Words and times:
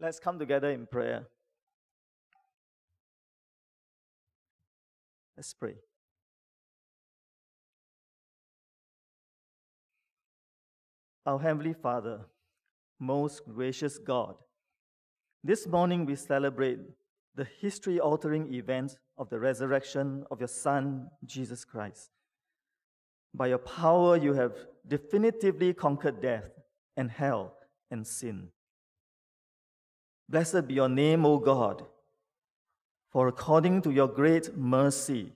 Let's 0.00 0.18
come 0.18 0.38
together 0.38 0.70
in 0.70 0.86
prayer. 0.86 1.26
Let's 5.36 5.52
pray. 5.52 5.74
Our 11.26 11.38
Heavenly 11.38 11.74
Father, 11.74 12.20
most 12.98 13.42
gracious 13.46 13.98
God, 13.98 14.36
this 15.44 15.66
morning 15.66 16.06
we 16.06 16.16
celebrate 16.16 16.78
the 17.34 17.46
history 17.60 18.00
altering 18.00 18.54
event 18.54 18.96
of 19.18 19.28
the 19.28 19.38
resurrection 19.38 20.24
of 20.30 20.40
your 20.40 20.48
Son, 20.48 21.08
Jesus 21.26 21.64
Christ. 21.64 22.10
By 23.34 23.48
your 23.48 23.58
power, 23.58 24.16
you 24.16 24.32
have 24.32 24.52
definitively 24.88 25.74
conquered 25.74 26.22
death 26.22 26.50
and 26.96 27.10
hell 27.10 27.54
and 27.90 28.06
sin. 28.06 28.48
Blessed 30.30 30.68
be 30.68 30.74
your 30.74 30.88
name, 30.88 31.26
O 31.26 31.38
God, 31.38 31.84
for 33.10 33.26
according 33.26 33.82
to 33.82 33.90
your 33.90 34.06
great 34.06 34.56
mercy, 34.56 35.32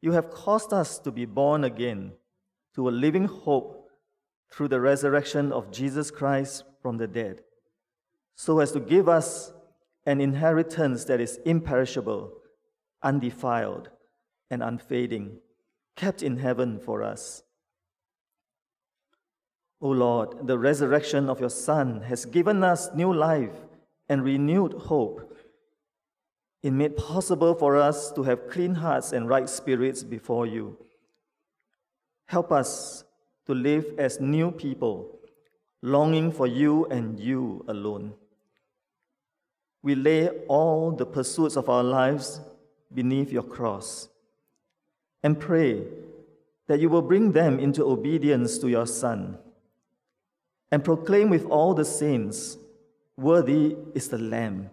you 0.00 0.12
have 0.12 0.30
caused 0.30 0.72
us 0.72 0.98
to 1.00 1.12
be 1.12 1.26
born 1.26 1.64
again 1.64 2.12
to 2.74 2.88
a 2.88 2.90
living 2.90 3.26
hope 3.26 3.90
through 4.50 4.68
the 4.68 4.80
resurrection 4.80 5.52
of 5.52 5.70
Jesus 5.70 6.10
Christ 6.10 6.64
from 6.80 6.96
the 6.96 7.06
dead, 7.06 7.42
so 8.36 8.60
as 8.60 8.72
to 8.72 8.80
give 8.80 9.06
us 9.06 9.52
an 10.06 10.18
inheritance 10.18 11.04
that 11.04 11.20
is 11.20 11.38
imperishable, 11.44 12.32
undefiled, 13.02 13.90
and 14.50 14.62
unfading, 14.62 15.40
kept 15.94 16.22
in 16.22 16.38
heaven 16.38 16.78
for 16.78 17.02
us. 17.02 17.42
O 19.82 19.90
Lord, 19.90 20.46
the 20.46 20.58
resurrection 20.58 21.28
of 21.28 21.38
your 21.38 21.50
Son 21.50 22.00
has 22.00 22.24
given 22.24 22.64
us 22.64 22.88
new 22.94 23.12
life 23.12 23.67
and 24.08 24.24
renewed 24.24 24.72
hope. 24.72 25.36
It 26.62 26.72
made 26.72 26.96
possible 26.96 27.54
for 27.54 27.76
us 27.76 28.10
to 28.12 28.22
have 28.24 28.48
clean 28.48 28.74
hearts 28.74 29.12
and 29.12 29.28
right 29.28 29.48
spirits 29.48 30.02
before 30.02 30.46
you. 30.46 30.76
Help 32.26 32.52
us 32.52 33.04
to 33.46 33.54
live 33.54 33.86
as 33.98 34.20
new 34.20 34.50
people, 34.50 35.18
longing 35.82 36.30
for 36.32 36.46
you 36.46 36.84
and 36.86 37.18
you 37.18 37.64
alone. 37.68 38.12
We 39.82 39.94
lay 39.94 40.28
all 40.48 40.90
the 40.90 41.06
pursuits 41.06 41.56
of 41.56 41.68
our 41.68 41.84
lives 41.84 42.40
beneath 42.92 43.30
your 43.30 43.42
cross 43.42 44.08
and 45.22 45.38
pray 45.38 45.84
that 46.66 46.80
you 46.80 46.88
will 46.88 47.02
bring 47.02 47.32
them 47.32 47.58
into 47.58 47.84
obedience 47.84 48.58
to 48.58 48.68
your 48.68 48.86
Son 48.86 49.38
and 50.70 50.84
proclaim 50.84 51.30
with 51.30 51.46
all 51.46 51.74
the 51.74 51.84
saints, 51.84 52.58
Worthy 53.18 53.74
is 53.94 54.08
the 54.08 54.18
Lamb. 54.18 54.70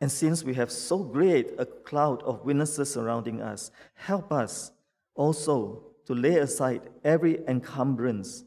And 0.00 0.10
since 0.10 0.42
we 0.42 0.54
have 0.54 0.72
so 0.72 0.98
great 0.98 1.52
a 1.56 1.64
cloud 1.64 2.20
of 2.24 2.44
witnesses 2.44 2.92
surrounding 2.92 3.40
us, 3.40 3.70
help 3.94 4.32
us 4.32 4.72
also 5.14 5.84
to 6.04 6.14
lay 6.16 6.38
aside 6.38 6.82
every 7.04 7.46
encumbrance 7.46 8.42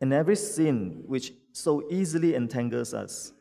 and 0.00 0.14
every 0.14 0.34
sin 0.34 1.02
which 1.06 1.34
so 1.52 1.84
easily 1.90 2.34
entangles 2.34 2.94
us, 2.94 3.34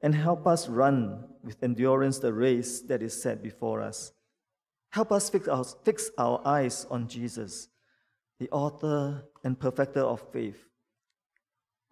and 0.00 0.12
help 0.12 0.44
us 0.44 0.68
run 0.68 1.24
with 1.44 1.62
endurance 1.62 2.18
the 2.18 2.32
race 2.32 2.80
that 2.80 3.00
is 3.00 3.22
set 3.22 3.44
before 3.44 3.80
us. 3.80 4.12
Help 4.90 5.12
us 5.12 5.30
fix 5.30 5.46
our, 5.46 5.64
fix 5.84 6.10
our 6.18 6.42
eyes 6.44 6.84
on 6.90 7.06
Jesus, 7.06 7.68
the 8.40 8.50
author 8.50 9.22
and 9.44 9.58
perfecter 9.58 10.00
of 10.00 10.20
faith, 10.32 10.66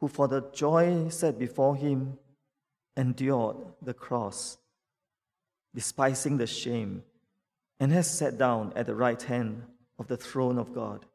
who 0.03 0.09
for 0.09 0.27
the 0.27 0.45
joy 0.53 1.09
set 1.11 1.39
before 1.39 1.77
him 1.77 2.19
endured 2.97 3.57
the 3.81 3.95
cross, 3.95 4.59
despising 5.77 6.39
the 6.39 6.47
shame, 6.47 7.05
and 7.79 7.93
has 7.93 8.11
sat 8.11 8.37
down 8.37 8.73
at 8.75 8.87
the 8.87 8.97
right 8.97 9.23
hand 9.23 9.63
of 10.01 10.09
the 10.09 10.17
throne 10.17 10.59
of 10.59 10.75
God. 10.75 11.07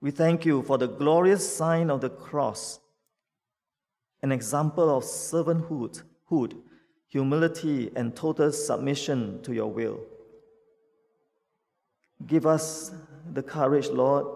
We 0.00 0.12
thank 0.12 0.46
you 0.46 0.62
for 0.62 0.78
the 0.78 0.86
glorious 0.86 1.44
sign 1.52 1.90
of 1.90 2.00
the 2.00 2.10
cross, 2.10 2.78
an 4.22 4.30
example 4.30 4.96
of 4.96 5.02
servanthood, 5.02 6.00
humility, 7.08 7.90
and 7.96 8.14
total 8.14 8.52
submission 8.52 9.42
to 9.42 9.52
your 9.52 9.66
will. 9.66 9.98
Give 12.24 12.46
us 12.46 12.92
the 13.32 13.42
courage, 13.42 13.88
Lord, 13.88 14.26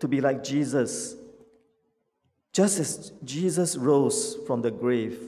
to 0.00 0.06
be 0.06 0.20
like 0.20 0.44
Jesus. 0.44 1.16
Just 2.54 2.78
as 2.78 3.12
Jesus 3.24 3.76
rose 3.76 4.36
from 4.46 4.62
the 4.62 4.70
grave 4.70 5.18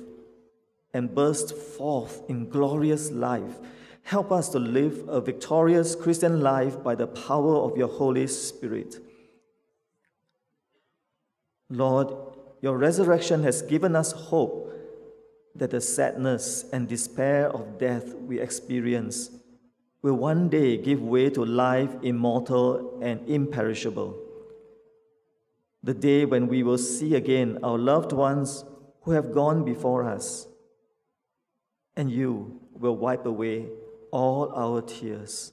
and 0.95 1.13
burst 1.13 1.57
forth 1.57 2.23
in 2.29 2.49
glorious 2.49 3.11
life, 3.11 3.59
help 4.05 4.31
us 4.31 4.49
to 4.51 4.61
live 4.61 5.09
a 5.09 5.21
victorious 5.21 5.97
Christian 5.97 6.41
life 6.41 6.81
by 6.85 6.95
the 6.95 7.09
power 7.09 7.57
of 7.57 7.77
your 7.77 7.89
Holy 7.89 8.29
Spirit. 8.29 9.01
Lord, 11.69 12.15
your 12.63 12.79
resurrection 12.79 13.43
has 13.43 13.61
given 13.61 13.97
us 13.97 14.13
hope 14.13 14.73
that 15.57 15.73
the 15.73 15.81
sadness 15.81 16.65
and 16.73 16.87
despair 16.87 17.51
of 17.51 17.77
death 17.77 18.15
we 18.15 18.39
experience 18.39 19.31
will 20.01 20.15
one 20.15 20.49
day 20.49 20.77
give 20.77 21.03
way 21.03 21.29
to 21.31 21.45
life 21.45 21.91
immortal 22.03 23.01
and 23.03 23.29
imperishable. 23.29 24.26
The 25.87 25.95
day 25.95 26.25
when 26.25 26.49
we 26.49 26.65
will 26.65 26.79
see 26.79 27.15
again 27.15 27.61
our 27.63 27.79
loved 27.79 28.11
ones 28.11 28.65
who 29.03 29.13
have 29.13 29.33
gone 29.33 29.65
before 29.65 30.03
us, 30.03 30.49
and 31.97 32.11
you 32.11 32.61
will 32.73 32.97
wipe 32.97 33.25
away 33.25 33.69
all 34.11 34.53
our 34.53 34.83
tears. 34.83 35.53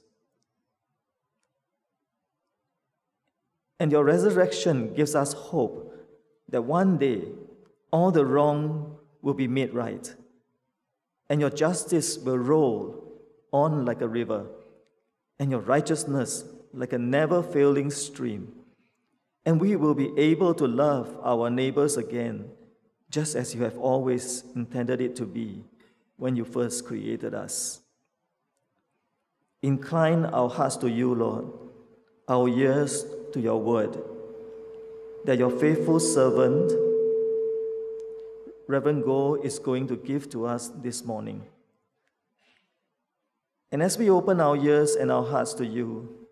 And 3.78 3.92
your 3.92 4.02
resurrection 4.02 4.92
gives 4.92 5.14
us 5.14 5.34
hope 5.34 5.94
that 6.48 6.62
one 6.62 6.98
day 6.98 7.28
all 7.92 8.10
the 8.10 8.26
wrong 8.26 8.96
will 9.22 9.34
be 9.34 9.46
made 9.46 9.72
right, 9.72 10.12
and 11.30 11.40
your 11.40 11.50
justice 11.50 12.18
will 12.18 12.38
roll 12.38 13.22
on 13.52 13.84
like 13.84 14.00
a 14.00 14.08
river, 14.08 14.46
and 15.38 15.52
your 15.52 15.60
righteousness 15.60 16.42
like 16.72 16.92
a 16.92 16.98
never 16.98 17.40
failing 17.40 17.92
stream. 17.92 18.63
And 19.46 19.60
we 19.60 19.76
will 19.76 19.94
be 19.94 20.12
able 20.18 20.54
to 20.54 20.66
love 20.66 21.18
our 21.22 21.50
neighbors 21.50 21.96
again, 21.96 22.50
just 23.10 23.36
as 23.36 23.54
you 23.54 23.62
have 23.62 23.76
always 23.78 24.44
intended 24.54 25.00
it 25.00 25.14
to 25.16 25.26
be 25.26 25.64
when 26.16 26.36
you 26.36 26.44
first 26.44 26.86
created 26.86 27.34
us. 27.34 27.80
Incline 29.62 30.26
our 30.26 30.48
hearts 30.50 30.76
to 30.76 30.90
you, 30.90 31.14
Lord, 31.14 31.46
our 32.28 32.48
ears 32.48 33.06
to 33.32 33.40
your 33.40 33.60
word, 33.60 33.98
that 35.24 35.38
your 35.38 35.50
faithful 35.50 35.98
servant, 35.98 36.70
Reverend 38.68 39.04
Go, 39.04 39.36
is 39.36 39.58
going 39.58 39.86
to 39.88 39.96
give 39.96 40.28
to 40.30 40.46
us 40.46 40.68
this 40.82 41.02
morning. 41.02 41.46
And 43.72 43.82
as 43.82 43.98
we 43.98 44.10
open 44.10 44.38
our 44.38 44.56
ears 44.56 44.96
and 44.96 45.10
our 45.10 45.24
hearts 45.24 45.54
to 45.54 45.66
you, 45.66 46.26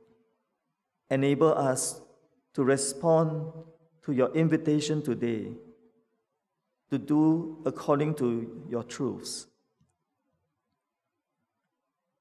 enable 1.11 1.55
us 1.55 2.01
to 2.54 2.64
respond 2.64 3.52
to 4.04 4.12
your 4.12 4.32
invitation 4.34 5.02
today 5.02 5.52
to 6.90 6.98
do 6.98 7.56
according 7.64 8.14
to 8.14 8.66
your 8.68 8.82
truths. 8.82 9.46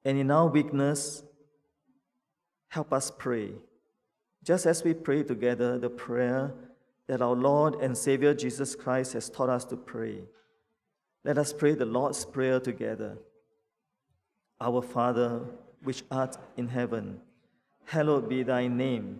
And 0.05 0.17
in 0.17 0.31
our 0.31 0.47
weakness, 0.47 1.23
help 2.69 2.93
us 2.93 3.11
pray, 3.11 3.51
just 4.43 4.65
as 4.65 4.83
we 4.83 4.93
pray 4.93 5.23
together 5.23 5.77
the 5.77 5.89
prayer 5.89 6.53
that 7.07 7.21
our 7.21 7.35
Lord 7.35 7.75
and 7.81 7.97
Savior 7.97 8.33
Jesus 8.33 8.73
Christ 8.73 9.11
has 9.11 9.29
taught 9.29 9.49
us 9.49 9.65
to 9.65 9.75
pray. 9.75 10.21
Let 11.25 11.37
us 11.37 11.51
pray 11.51 11.75
the 11.75 11.85
Lord's 11.85 12.23
Prayer 12.23 12.61
together. 12.61 13.17
Our 14.61 14.81
Father, 14.81 15.41
which 15.83 16.03
art 16.09 16.37
in 16.55 16.69
heaven, 16.69 17.19
hallowed 17.83 18.29
be 18.29 18.43
thy 18.43 18.67
name. 18.67 19.19